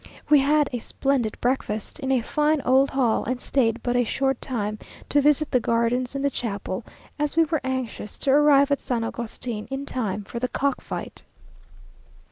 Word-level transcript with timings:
We 0.31 0.39
had 0.39 0.67
a 0.73 0.79
splendid 0.79 1.39
breakfast, 1.41 1.99
in 1.99 2.11
a 2.11 2.21
fine 2.21 2.59
old 2.63 2.89
hall, 2.89 3.23
and 3.23 3.39
stayed 3.39 3.83
but 3.83 3.95
a 3.95 4.03
short 4.03 4.41
time 4.41 4.79
to 5.09 5.21
visit 5.21 5.51
the 5.51 5.59
gardens 5.59 6.15
and 6.15 6.25
the 6.25 6.29
chapel, 6.31 6.83
as 7.19 7.37
we 7.37 7.43
were 7.43 7.61
anxious 7.63 8.17
to 8.17 8.31
arrive 8.31 8.71
at 8.71 8.81
San 8.81 9.03
Agustin 9.03 9.67
in 9.69 9.85
time 9.85 10.23
for 10.23 10.39
the 10.39 10.47
cock 10.47 10.81
fight. 10.81 11.23